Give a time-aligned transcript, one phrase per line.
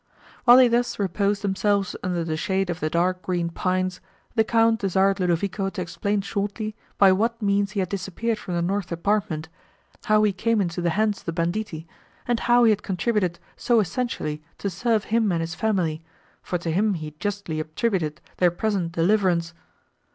[0.45, 4.01] While they thus reposed themselves under the shade of the dark green pines,
[4.33, 8.63] the Count desired Ludovico to explain shortly, by what means he had disappeared from the
[8.63, 9.47] north apartment,
[10.05, 11.85] how he came into the hands of the banditti,
[12.27, 16.01] and how he had contributed so essentially to serve him and his family,
[16.41, 19.53] for to him he justly attributed their present deliverance.